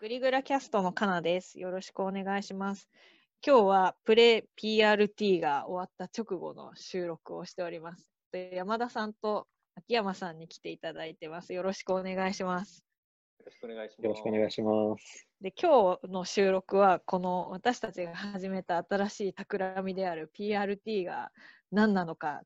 [0.00, 1.58] グリグラキャストのかなです。
[1.58, 2.88] よろしくお願いします。
[3.44, 8.08] 今日はプレ PRT が終わった直後の収録をしております。
[8.30, 11.52] で山田さんと秋山さんに来ていただいてます。
[11.52, 12.84] よろしくお願いします。
[13.40, 14.04] よろしくお願いします。
[14.04, 15.26] よろしくお願いします。
[15.40, 21.32] で今日の収録はこの私たちが始めた新しい企みである PRT が
[21.72, 22.42] 何なのか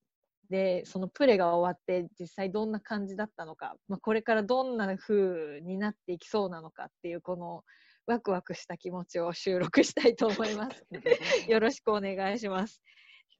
[0.52, 7.62] でそのプレが終わって実際どんな感じだったのか、まあ、これからどんな風になっていきそうなのかっていうこの
[8.06, 10.84] ワクワクした気持ちを収録したいと思います。
[11.48, 12.82] よろしくお願いします。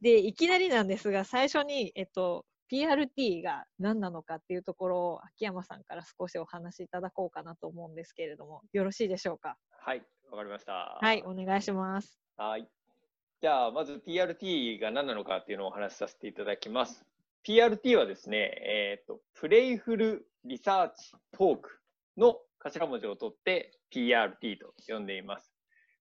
[0.00, 9.58] でいきなりなんですが最初に、えっと、PRT が何なのかっていうところを秋山さんから少しお話しいただこうかなと思うんですけれどもよろしいでしょうか？
[9.68, 10.98] はい、わかりました。
[10.98, 12.18] はい、お願いします。
[12.38, 12.66] はい。
[13.42, 17.04] じゃあ、まず PRT が何なのかっていうのをお話しさせていただきます。
[17.46, 21.70] PRT はですね、えっ、と、プレイフルリサーチトーク
[22.16, 25.52] の頭文字を取って PRT と呼んでいます。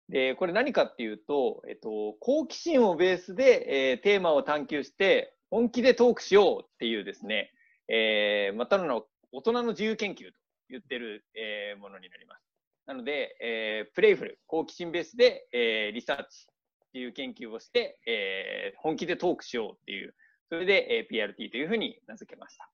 [0.08, 7.52] で、これ何かっていうと、えっ、と、好奇心をベースで、えーテーマを探求して、本気でトークしようっていうですね、
[7.88, 10.38] えーまたの大人の自由研究と
[10.70, 12.44] 言ってる、えーものになります。
[12.86, 16.46] なので、えープレイフル、好奇心ベースで、えーリサーチ
[16.88, 20.14] っていう研究をして、えー本気でトークしようっていう、
[20.54, 22.70] それで、えー PRT というふうに名付けました。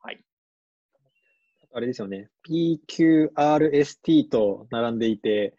[0.00, 0.20] はい。
[1.72, 2.28] あれですよね。
[2.48, 5.54] PQRST と並んでいて、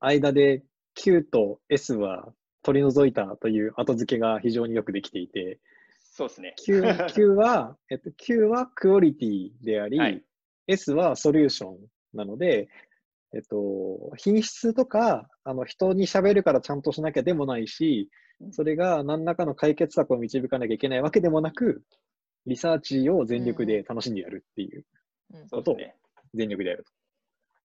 [0.00, 0.62] 間で
[0.94, 5.60] Q と S は取り除いたという後付けが非常によくできていて、
[6.02, 6.54] そうですね。
[6.64, 6.82] Q,
[7.14, 10.24] Q は、 えっと、Q はクオリティであり、はい
[10.66, 11.76] S はソリューション
[12.14, 12.70] なので、
[13.34, 18.08] えっと、品質とか、あの、人に喋るからちゃんとしなきゃでもないし、
[18.50, 21.82] それが何らかの解決策を導かなきゃいけないわけでもなく、
[22.46, 24.84] リサーチを全力で楽しんでやるっていう、
[25.32, 25.48] うん。
[25.48, 25.96] そうですね。
[26.34, 26.92] 全力でやると。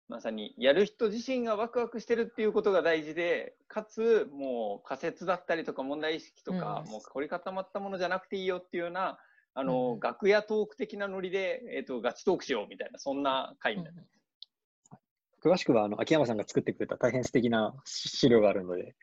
[0.08, 6.92] まさに、やる人自身がワクワクしてるっていうことが大事で、かつ、もう仮説だったりとか問題意識とか、うん。
[6.92, 9.18] もう凝り固まったものじゃなくていいよっていうような、
[9.54, 10.00] あの、うん。
[10.00, 14.16] 楽屋トーク的なノリで、えっ、と、ガチトークしようみたいな、そんな回になります。
[15.42, 18.94] 詳しくは、あの、秋山さんが作ってくれた大変素敵な資料があるので、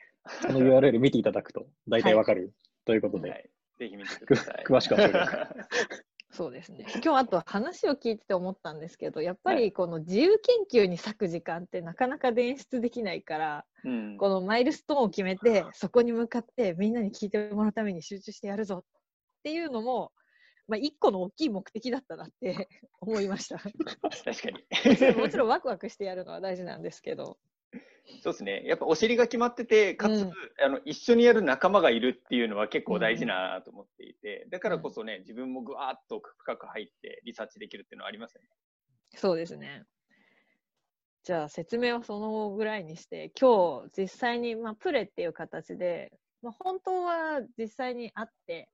[0.41, 2.53] その URL 見ていただくと大体わかる
[2.85, 3.49] ということで、はい。
[3.79, 4.63] ぜひ見てください。
[4.65, 5.13] 詳しくはそれ
[6.33, 6.85] そうですね。
[7.03, 10.39] 今日あと話を聞いてて思ったんですけど、やっぱりこの自由
[10.71, 18.83] 研究に割く時間ってなかなか捻出できないから、うんこのマイルストーンを決めて、そこに向かってみんなに聞いてもらうために集中してやるぞっ
[19.43, 20.11] ていうのも、
[20.67, 22.67] まあ、一個の大きい目的だったなって
[22.99, 23.59] 思いました。
[23.59, 24.89] 確かに。
[24.89, 27.37] もちろんもちろんワクワクしてやるのは大事なんですけど。
[28.21, 28.63] そうですね。
[28.65, 30.31] やっぱお尻が決まってて、かつ、うん
[30.63, 38.49] あの一緒にやる仲間がいるっていうのは結構大事なと思っていて、だからこそね、自分もぐわーっと深く入ってリサーチできるっていうのはありますよね。
[39.15, 39.85] そうですね。
[41.23, 48.69] じゃあ説明はそのぐらいにして、今日実際に、まあ、プレっていう形で、まあ、本当は実際に会って、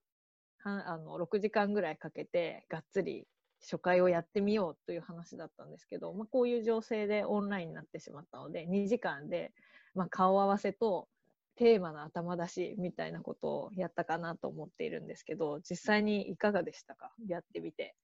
[0.63, 3.25] はあの6時間ぐらいかけてがっつり
[3.61, 9.51] 初回をやってみようという話だったんですけど、まあ、こういう情勢でオンラインになってしまったので2時間で、
[9.95, 11.07] まあ、顔合わせと
[11.55, 17.11] テーマの頭出しみたいなことをやったかなと思っているんですけど実際にいかがでしたか？
[17.27, 17.95] やってみて。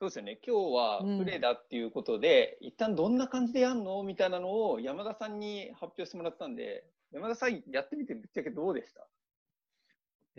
[0.00, 0.38] そうですよね。
[0.42, 4.02] 今日はうんプレーだっていうことで、一旦どんな感じでやんの？
[4.02, 9.06] みたいなのを山田さんに発表してもらったんで、山田さんやってみてぶっちゃけどうでした？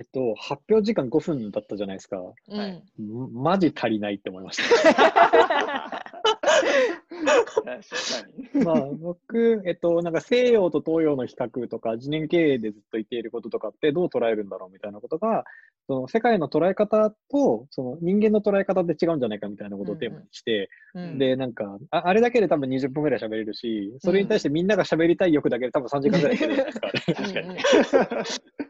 [0.02, 2.18] えっと、発表時間5分だったじゃないですか。
[2.18, 2.84] うんはいん
[3.34, 4.64] マジ足りないって思いました。
[8.66, 15.44] まあ、僕、えっと、なんか西洋と東洋の比較とか、次年経営でずっと言っていることとかってどう捉えるんだろうみたいなことが、
[15.86, 26.92] その世界の捉え方と、その人間の捉え方って違うんじゃないかみたいなことをテーマにして、うんで、なんかあ、あれだけで多分20分ぐらい喋れるし、それに対してみんなが喋りたい欲だけで多分3時間ぐらい喋れるじゃないですか。
[27.16, 27.48] 確かに。
[27.48, 27.64] うんうんで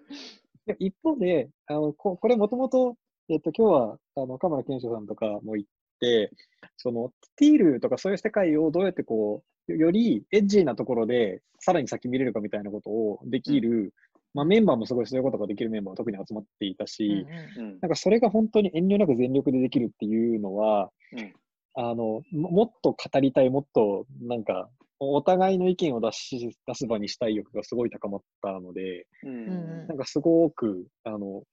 [0.80, 2.96] 一方で、あのここれもともと、
[3.30, 5.66] えっと、今日は、あの、鎌田健翔さんとかも言っ
[6.00, 6.32] て、
[6.78, 13.94] その、ティールとかそういう世界をどうやってこう、よよりエッジーなところで、さらに先見れるかみたいなことをできる、
[14.34, 17.26] まあ、メンバーもすごいそういうことができるメンバーが特に集まっていたし、
[17.58, 17.80] うんうん。
[17.82, 21.34] なんかそれが本当に遠慮なく全力でできるっていうのは、うん。
[21.74, 24.70] あの、ももっと語りたい、もっと、なんか、
[25.04, 29.32] お互いの意見を出し、出す場にしたい欲がすごい高まったので、うん。
[29.32, 29.52] う
[29.86, 31.44] んなんかすごく、あの、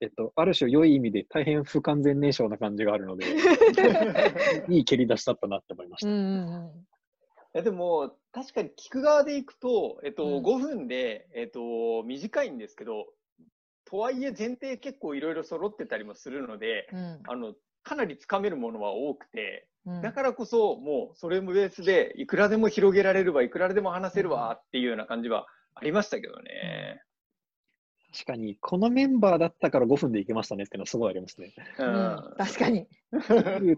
[0.00, 3.24] えっと、ある種良い意味で大変不完全燃焼な感じがあるので、
[4.70, 6.08] いい蹴り出しだったなって思いました。
[6.08, 6.86] うん
[7.52, 10.42] でも、確かに聞く側でいくと、えっと、うん。
[10.42, 13.06] 5分で、えっと、短いんですけど、
[13.84, 17.20] とはいえ前提結構いろいろ揃ってたりもするので、うん。
[17.24, 17.54] あの、
[17.84, 27.02] かなりつかめるものは多くて、うんだからこそ、もうそれもベースで、いくらでも広げられるわ、いくらでも話せるわっていうような感じはありましたけどね。
[28.14, 31.52] 確かに、このメンバーだったから5分でいけましたねっていうのはすごいありますね。
[31.78, 32.86] ううん確かに。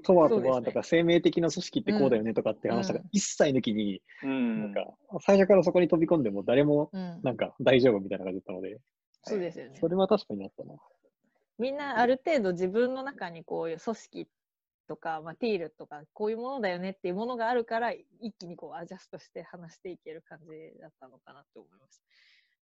[0.03, 8.79] とはとはとか、生命的な組織ってこうだよねとかって話とかうん一切抜きに、うんなんか、最初からそこに飛び込んでも誰もうんなんか大丈夫みたいな感じだったので、
[9.23, 9.77] そうですよね。
[9.81, 10.75] それは確かにあったな。
[11.59, 14.29] みんなある程度自分の中にこういう組織
[14.87, 22.03] とか、まあ、ティールとかこういうものだよねっていうものがあるから一気にこうアジャストして話していける感じだったのかなって思います。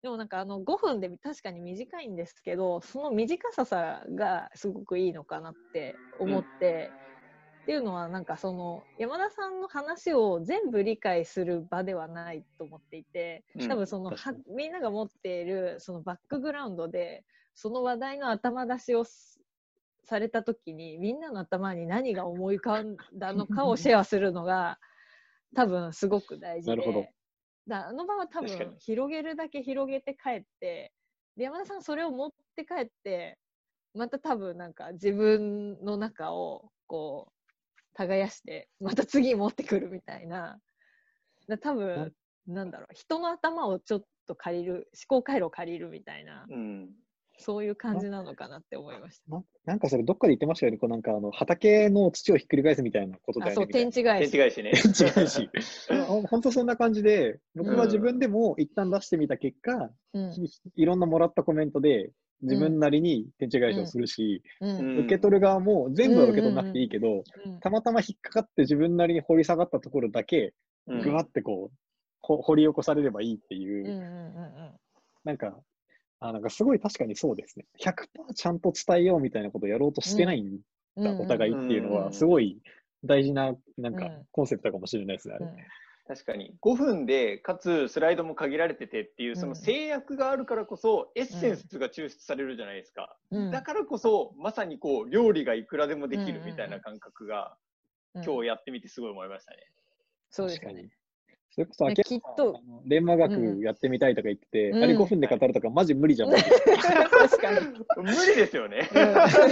[0.03, 6.91] でもなんかあの5分で確かに短いんですけどその短ささがすごくいいのかなって思って、
[7.63, 17.25] っていうのはなんかその山田さんの話を全部理解する場ではないと思っていてうん多分そのは確かみんなが持っているそのバックグラウンドで
[17.55, 19.41] その話題の頭出しをす
[20.05, 24.79] された時にみんなの頭に何が思い浮かんだのかをシェアするのが
[25.55, 27.07] 多分すごく大事でなるほど。
[27.69, 30.93] だあの場は多分広げるだけ広げて帰って
[31.37, 33.39] で山田さんそれを持って帰って
[33.95, 37.53] また多分なんか自分の中をこう
[37.95, 40.59] 耕してまた次持ってくるみたいな。
[41.49, 42.13] だ多分
[42.47, 46.47] なんだろう人の頭をちょっと借りる思考回路を借りるみたいな。
[46.49, 46.91] うん
[47.43, 49.31] そういう感じなのかなって思いました。
[49.31, 50.79] ななんかそれどっかで言ってましたよね。
[50.79, 53.91] こうなんかあの畑の土をひっくり返すみたいなことだあそうよねみたいな。
[53.91, 55.51] 天地返し天地返しね。
[55.51, 55.51] 違うし。
[56.31, 62.11] 本当そんな感じで、僕は自分でも一旦出してみた結果、うんいいろんなもらったコメントで
[62.43, 70.55] 自分なりに天地返しをするし、うんうん受け取る側も全部は受け取らなくていいけど、うんたまたま引っかかって自分なりに掘り下がったところだけ、
[70.87, 71.77] うんぐわってこう、
[72.21, 74.73] ほ掘り起こされればいいっていう、うんうんうん
[75.25, 75.57] なんか、
[76.25, 77.67] あなんかすごい確かにそうですね。
[77.81, 80.61] 100%ちゃんと伝えようみたいなことをやろうとしてないん
[80.97, 81.05] うん。
[81.05, 82.13] だ、お互いっていうのは、うん。
[82.13, 82.61] すごい
[83.05, 84.27] 大事な、なんかうん。
[84.31, 85.47] コンセプトかもしれないですね、あれ。
[85.47, 85.57] うん。
[86.07, 86.55] 確かに。
[86.61, 93.51] 5分でかつスライドも限られててっていうその制約があるからこそエッセンスが抽出されるじゃないですか、うん。
[93.51, 97.57] だからこそまさにこう料理がいくらでもできるみたいな感覚が
[98.15, 98.25] うん。
[98.25, 99.59] 今日やってみてすごい思いましたね。
[100.31, 100.91] そうですよね。
[101.55, 103.21] それこそ、きっとあの錬磨うん
[103.61, 106.43] 学やってみたいとか言ってて、うんあれ5分で語るとか、マジ無理じゃない？
[106.43, 107.61] 確かに。
[107.97, 108.89] 無理ですよね。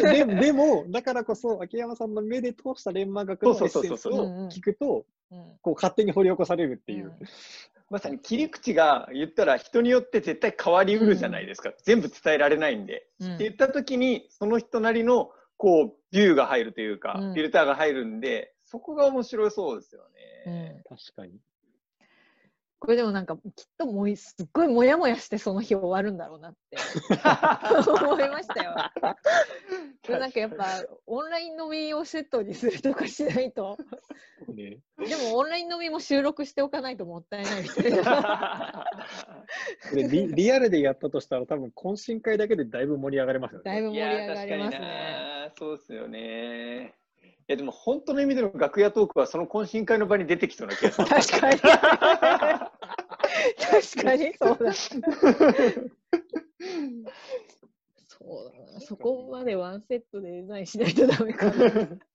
[0.02, 7.12] ででも、だからこそ、秋山さんの目で通した錬磨学のエッセンスを聞くと、うんこう勝手に掘り起こされるっていう。
[7.88, 11.72] まさに切り口が言ったら人によって絶対変わりうるじゃないですか。
[11.84, 13.06] 全部伝えられないんで。
[13.20, 20.02] うんって言った時にその人なりのこうビューが入るというか、うんフィルターが入るんでそこが面白そうですよ
[20.46, 20.80] うね。
[20.80, 21.32] ん確かに。
[22.80, 23.42] これでもなんかきっ
[23.76, 26.78] ともうすっごいモヤモヤしてその日終わるんだろうなって
[28.04, 28.74] 思いましたよ。
[30.08, 30.64] でなんかやっぱ
[31.06, 33.76] オンライン飲みをセットにするとかしないと
[34.48, 38.86] ねでもオンライン飲みも収録しておかないともったいないみたいな
[39.94, 43.64] リリアルでやったとしたら、多分懇親会だけでだいぶ盛り上がりますよね。
[43.64, 44.80] だいぶ盛り上がりますね。
[44.80, 46.94] なそうですよね。
[47.50, 51.04] いやでも本当の意味での楽屋トークはその懇親会の場に出てきそうな気がす。
[51.04, 51.60] 確かに
[53.70, 54.72] 確かに そうだ。
[54.72, 54.84] そ
[58.20, 58.80] うだな。
[58.80, 61.88] そこまでワンセットでデザインしないとダメかな。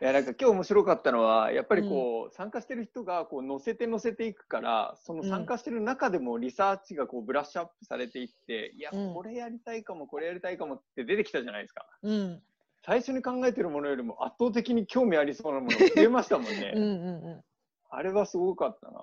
[0.00, 12.42] いやなんか今日面白かったのはやっぱりこう、参加してる人がこう乗せて乗せていくからその参加してる中でもリサーチがこうブラッシュアップされていって、いやうんこれやりたいかもこれやりたいかもって出てきたじゃないですかうん。
[12.84, 17.44] 最初に考えてるものよりも圧倒的に興味ありそうなものが増えましたもんね、うんうんうん。
[17.90, 19.00] あれはすごかったな、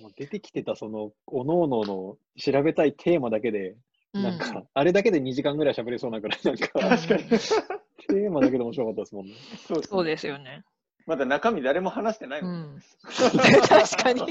[0.00, 3.76] もう出てきてたその、おのおのの調べたいテーマだけで、
[4.14, 9.34] うんなんか、あれだけで2時間ぐらい喋れそうなぐらい、なんか、確かにテーマだけで面白かったですもんね。
[9.66, 10.64] そうですそうですよね。
[11.06, 12.82] まだ中身誰も話してないもん、うん。
[13.68, 14.22] 確かに。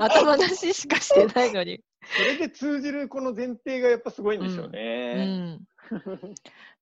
[0.00, 1.82] 頭出ししかしてないのに。
[2.02, 5.24] それで通じるこの前提がやっぱすごいんでしょううね、
[5.56, 5.58] ん。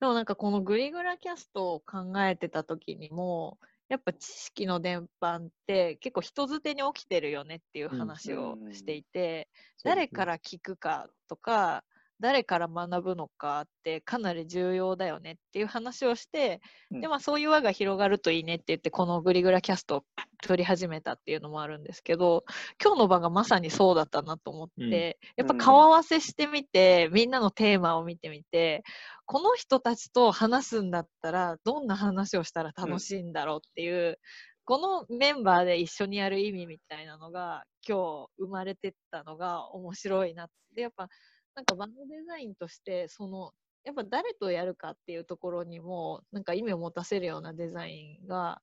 [0.00, 9.49] でもなんかこのグリグラキャストを考えてた時にも、やっぱ知識の伝播って結構人づてに起きてるよねっていう話をしていて、
[9.85, 11.85] 誰から聞くかとか、
[12.25, 17.00] 誰から学ぶのかってかなり重要だよねっていう話をして、うん。
[17.02, 20.04] でまあそういう輪が広がるといいねって言ってこのグリグラキャストを
[20.43, 22.45] 取り始めたっていうのもあるんですけど
[22.83, 25.45] 今日の場がまさにそうだったなと思って、うん。
[25.45, 28.85] やっぱ顔合わせしてみて、みんなのテーマを見てみて
[29.26, 34.19] この人たちと話すんだったらどんな話をしたら楽しいんだろうっていう、
[34.64, 41.09] このメンバーで一緒にやる意味みたいなのが今日生まれてったのが面白いなってやっぱ
[41.54, 43.52] なんかバンドデザインとしてその
[43.84, 48.62] やっぱ誰とやるかっていうところにもなんか意味を持たせるようなデザインが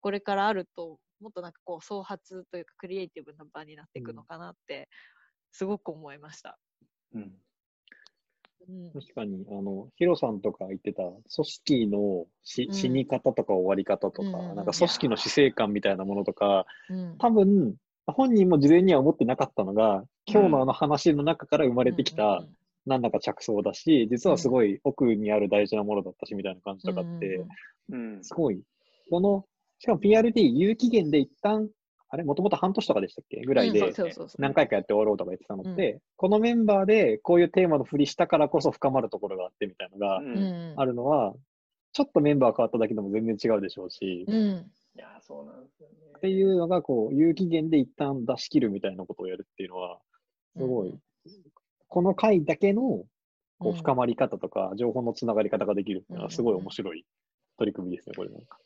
[0.00, 4.88] これからあるともっとなんかこう創発というかクリエイティブな場になっていくのかなって
[5.52, 6.58] すごく思いました。
[7.14, 7.32] うん。
[8.68, 8.92] うん。
[8.92, 12.74] 確かに、あの、ヒロさんとか言ってた、組織のしうん。
[12.74, 17.16] 死に方とか終わり方とか、うんなんか組織の死生観みたいなものとか、うん。
[17.18, 27.46] 多分、本人も事前には思ってなかったのが、今日のあの話の中から生まれてきたうんうん何らか着想だし、実はすごい奥にある大事なものだったし、みたいな感じとかって、
[27.90, 28.24] うん。
[28.24, 28.60] すごい、
[29.08, 29.46] この、
[29.78, 31.68] しかも PRT 有期限で一旦、
[32.08, 33.40] あれもともと半年とかでしたっけ？
[33.42, 33.94] ぐらいうんで
[34.38, 41.34] 何回かやって終わろうとか言ってたのって、このメンバーでこういうテーマの振りしたからこそ深まるところがあってみたいなのがあるのは、
[41.92, 45.94] ちょっとメンバー変わっただけでも全然違うでしょうし、うんいや、そうなんですよね。
[46.16, 50.00] っていうのが、こう、有期限で一旦出し切るみたいなことをやるっていうのは、
[50.56, 50.98] すごい、うん
[51.88, 53.04] この回だけのこ
[53.60, 57.04] ううん深まり方とか、情報のつながり方ができるっていうのは、すごいうん面白い
[57.58, 58.58] 取り組みですね、これなんか。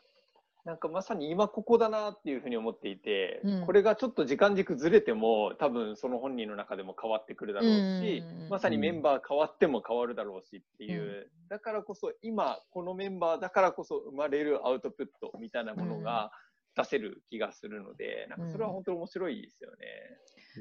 [0.66, 3.66] なんかまさに今ここだなっていうふうに思っていて、うん。
[3.66, 16.32] これがちょっと時間軸ずれても多分その本人の中でも変わってくるだろうし、うんまさにメンバー変わっても変わるだろうしっていう、だからこそ今このメンバーだからこそ生まれるアウトプットみたいなものが
[16.76, 19.76] 出せる気がするので、なんかそれは本当に面白いですよね。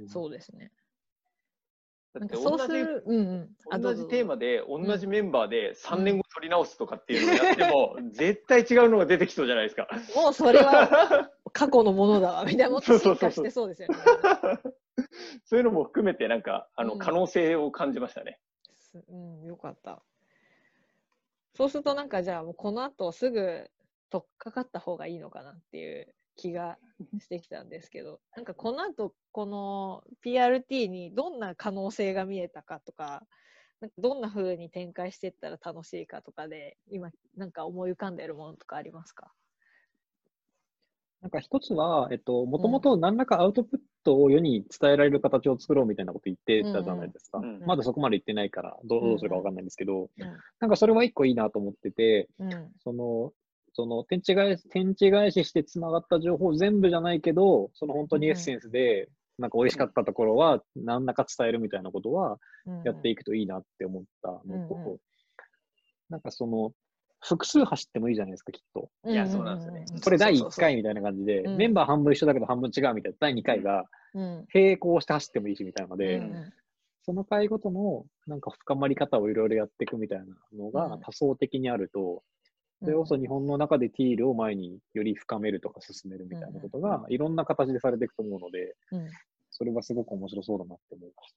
[0.02, 0.10] うん。
[0.10, 0.72] そうですね。
[2.20, 3.50] だって同じそうする、うんうん。
[3.70, 9.88] あ同じテーマでん同じメンバーで3年後取り直すとかっていうのをやっても、 絶対違うのが出てきそうじゃないですか。
[10.16, 13.96] もうそれは 過去のものだわみたいなもっと進化してそうですよね。
[15.44, 18.40] そういうのも含めてなんかあうんの可能性を感じましたね。
[18.78, 20.02] すうん、よかった。
[21.54, 23.70] そうするとなんかじゃあもうこの後すぐ
[24.10, 26.78] 取っかかった方がいいのかなっていう気が
[27.20, 33.28] してきたんですけど、なんかこの後この PRT にどんな可能性が見えたかとか、
[33.82, 39.34] なんかどんな風に展開していったら楽しいかとかで、今なんか思い浮かんでるものとかありますか？
[41.22, 47.40] なんか一つは、えっと、もともと何らかアウトプットを世に伝えられる形を作ろうみたいなこと言ってたじゃないですか。
[47.40, 47.50] うん。
[47.50, 47.62] うん。
[47.66, 50.44] まだそこまで言ってないから、どうどうするかわかんないんですけど、うん。
[50.60, 52.76] なんかそれは一個いいなと思ってて、うん。
[52.84, 53.34] その、
[53.76, 62.84] その天地返し、天地返しして繋がった情報全部じゃないけど、その本当にエッセンスで、なんか美味しかったところは何らか伝えるみたいなことはうん。
[62.84, 65.00] やっていくといいなって思ったのと、うんう
[66.10, 66.72] なんかその、
[67.20, 68.90] 複数走ってもいいじゃないですか、きっと。
[69.06, 69.86] いやそうなんですよね。
[70.02, 71.58] これ第1そうそうそう回みたいな感じで、うん。
[71.58, 74.46] メンバー半分一緒だけど半分違うみたいな、第2回がうん。
[74.54, 76.54] 並行して走ってもいいしみたいなので、うん
[77.08, 80.26] その回ごとのなんか深まり方をいろいろやっていくみたいな
[80.58, 80.72] のうん。
[80.72, 82.20] が多層的にあると、うん
[82.86, 89.08] それこそ日本の中でティールを前により深めるとか進めるみたいなことがいろんな形でされていくと思うので、うん。
[89.58, 91.34] それはすごく面白そうだなって思いまし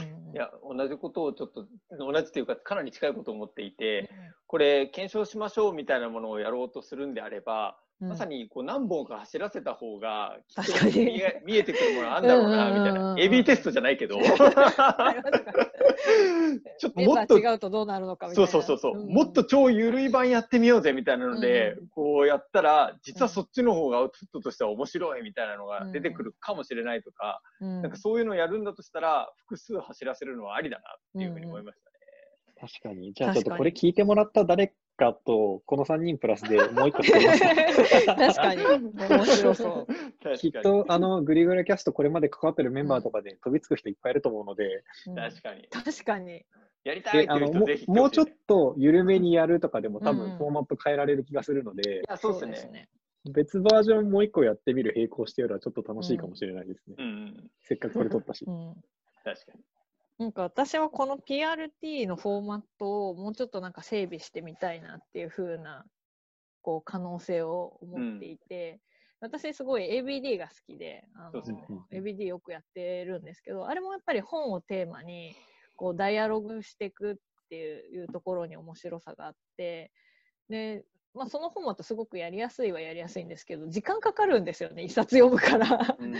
[0.00, 1.66] うんいや同じことをちょっと
[1.98, 4.08] 同じというかかなり近いことを思っていて
[4.46, 8.08] これ検証しましょうみたいなものをやろうとするんであれば、うん。
[8.08, 13.14] まさにこう何本か走らせた方がきっと見え見えてくるものあんだろうなみたいな。
[13.14, 14.18] AB テストじゃないけど
[16.78, 17.38] ちょっともっと。
[17.38, 18.50] 違うとどうなるのかみたいうな。
[18.50, 19.08] そそうそうそう、ん。
[19.08, 21.88] もっと超緩い版やってみようぜみたいなので、うん。
[21.88, 27.82] こうやったら実はそっちの方がアウトプットとしては面白いみたいなのが出てくるかもしれないとか、うん。
[27.82, 31.81] なんかそういうのをやるんだとしたら複数走らせるのはありだなっていうふうに思いまし。
[32.62, 33.12] 確かに。
[33.12, 37.40] じゃあちょっとこれ聞いてもらった誰かと、この3人プラスでもう一個作ります
[38.06, 38.62] か確かに。
[38.64, 40.36] 面白そう。
[40.38, 45.68] きっと、あの、グリグラキャストこれまで関わってるメンバーとかで飛びつく人いっぱいいると思うので、うん確かに。
[45.70, 46.44] 確かに。
[46.84, 52.72] やりたいってであのもいう人ぜひ来てもうちょっと緩めにやるとかでも多うん分フォーマット変えられる気がするので、いや、そうですね。
[52.72, 52.88] ね。
[53.24, 56.96] 別バージョンもう一個やってみる並行してよりはちょっと楽しいかもしれないですね。
[56.98, 58.50] うんうん、せっかくこれ撮ったしう。
[58.50, 58.74] ん
[59.24, 59.60] 確かに。
[60.18, 65.84] なんか私はこの PRT のフォーマットをもうちょっとなんか整備してみたいなっていう風な
[66.60, 68.80] こう可能性を思っていて、
[69.20, 71.66] 私すごい ABD が好きであのね。
[71.92, 75.34] ABD よくやってるんですけどあれもやっぱり本をテーマに
[75.76, 77.14] こうダイアログしていくっ
[77.48, 79.90] ていうところに面白さがあって
[80.48, 85.96] で、まあ、その本だとすごくやりやすいはやりやすいんですけど時間かかるんですよね一冊読むから。
[85.98, 86.14] うん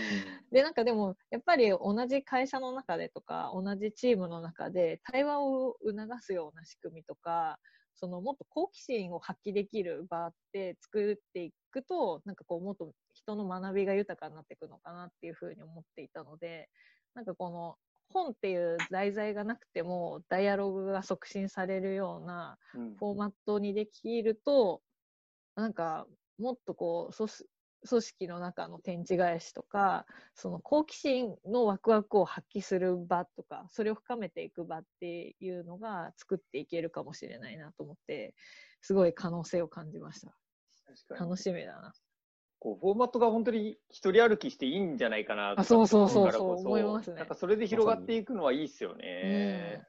[0.51, 7.57] でなんかでもやっぱり同じ会社の中でとか同じチームの中で対話を促すような仕組みとか
[7.95, 16.69] そのもっと好奇心を発揮できる場って作っていくとなんかこうもっと人の学びが豊かになっていくのかなっていうふうに思っていたので
[17.15, 17.75] なんかこの
[18.13, 22.95] 本っていう題材がなくてもダイアログが促進されるようなうん。
[22.95, 24.81] フォーマットにできると
[25.55, 26.05] なんか
[26.37, 30.05] もっとこう組織の中の天地返しとか
[30.35, 38.33] その好奇心のワクワクを発揮する場とかそれを深めていく場っていうのが作っていけるかもしれないなと思って
[38.81, 40.33] すごい可能性を感じました。
[41.15, 41.93] 楽しみだな
[42.63, 47.17] こうフォーマットが本当に一人歩きしていいんじゃないかなとそうそうそうそう思いますね。
[47.17, 49.83] なんかそれで広がっていくのはいいっすよね。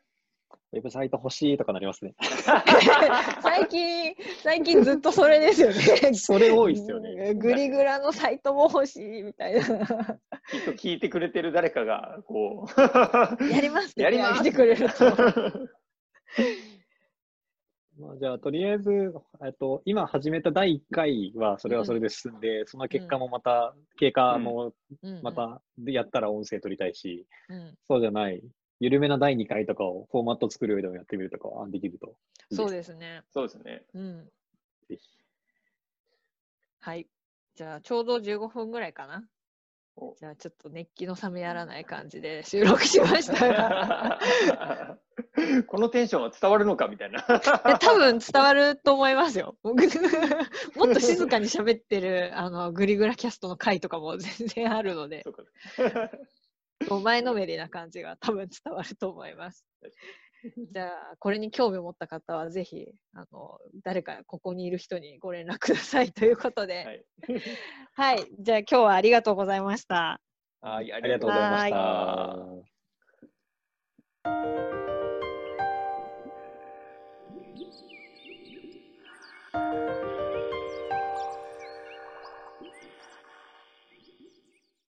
[0.72, 2.16] ウェブサイト欲しいとかなりますね。
[3.42, 6.14] 最近最近ずっとそれですよね。
[6.18, 7.34] それ多いっすよね。
[7.34, 9.60] グリグラのサイトも欲しいみたいな。
[9.60, 9.66] きっ
[10.64, 12.66] と聞いてくれてる誰かがこ
[13.40, 13.48] う。
[13.52, 14.42] やりますってやります。
[14.42, 15.04] 来てくれると
[17.98, 18.90] まあ、じゃあ、とりあえず、
[19.44, 24.72] えっと、今始めた第1回は、それはそれで進んで、その結果もまた、経過も
[25.02, 25.20] うん。
[25.22, 27.78] また、でやったら音声取りたいし、うん。
[27.86, 28.42] そうじゃない、
[28.80, 32.16] 緩めな第2回とかをフォーマット作る上でもやってみるとかはできると。
[32.50, 32.74] いいそうす。
[32.74, 33.22] ですね。
[33.32, 33.82] そうですね。
[33.94, 34.24] うん。
[34.88, 35.08] ぜひ。
[36.80, 37.06] はい。
[37.54, 39.24] じゃあちょうど15分ぐらいかな。
[39.96, 40.16] お。
[40.18, 44.18] じゃあちょっと熱気の冷めやらない感じで収録しましたが
[45.66, 47.22] このテンションは伝わるのかみたいな。
[47.22, 49.56] 多分伝わると思いますよ。
[49.62, 49.82] 僕
[50.76, 55.42] もっと静かに喋ってるあのグリグラキャストの回とかも 全然あるのでそうか
[56.88, 59.64] こう前のめりな感じが多分伝わると思います。
[60.72, 67.04] じゃあこれに興味を持った方はぜひあの誰かここにいる人にご連絡くださいということで、はい。
[67.94, 70.20] はい、じゃあ今日はありがとうございました。
[70.60, 72.62] はい、あありがとうございましは
[74.22, 74.73] た。